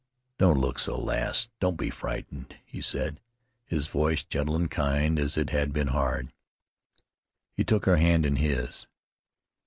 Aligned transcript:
"Don't 0.39 0.57
look 0.57 0.79
so, 0.79 0.97
lass; 0.99 1.49
don't 1.59 1.77
be 1.77 1.91
frightened," 1.91 2.55
he 2.65 2.81
said, 2.81 3.21
his 3.67 3.85
voice 3.85 4.23
gentle 4.23 4.55
and 4.55 4.71
kind 4.71 5.19
as 5.19 5.37
it 5.37 5.51
had 5.51 5.71
been 5.71 5.89
hard. 5.89 6.33
He 7.53 7.63
took 7.63 7.85
her 7.85 7.97
hand 7.97 8.25
in 8.25 8.37
his. 8.37 8.87